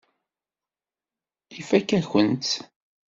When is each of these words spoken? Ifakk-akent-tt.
Ifakk-akent-tt. 1.59 2.51